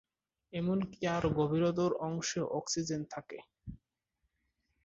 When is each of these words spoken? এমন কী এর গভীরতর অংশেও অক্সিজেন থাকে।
এমন 0.53 0.77
কী 0.91 1.01
এর 1.09 1.23
গভীরতর 1.37 1.91
অংশেও 2.07 2.45
অক্সিজেন 2.59 3.01
থাকে। 3.13 3.39